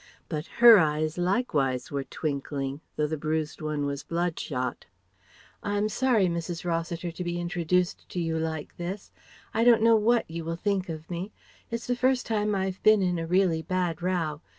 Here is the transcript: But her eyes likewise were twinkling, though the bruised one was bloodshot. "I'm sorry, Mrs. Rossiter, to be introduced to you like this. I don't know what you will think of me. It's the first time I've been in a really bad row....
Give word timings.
But 0.29 0.47
her 0.65 0.79
eyes 0.79 1.19
likewise 1.19 1.91
were 1.91 2.03
twinkling, 2.03 2.81
though 2.95 3.05
the 3.05 3.19
bruised 3.19 3.61
one 3.61 3.85
was 3.85 4.01
bloodshot. 4.01 4.87
"I'm 5.61 5.89
sorry, 5.89 6.25
Mrs. 6.25 6.65
Rossiter, 6.65 7.11
to 7.11 7.23
be 7.23 7.39
introduced 7.39 8.09
to 8.09 8.19
you 8.19 8.39
like 8.39 8.77
this. 8.77 9.11
I 9.53 9.63
don't 9.63 9.83
know 9.83 9.95
what 9.97 10.25
you 10.27 10.43
will 10.43 10.55
think 10.55 10.89
of 10.89 11.07
me. 11.11 11.31
It's 11.69 11.85
the 11.85 11.95
first 11.95 12.25
time 12.25 12.55
I've 12.55 12.81
been 12.81 13.03
in 13.03 13.19
a 13.19 13.27
really 13.27 13.61
bad 13.61 14.01
row.... 14.01 14.41